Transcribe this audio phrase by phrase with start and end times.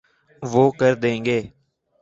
[0.41, 1.39] وہ کر دیں گے۔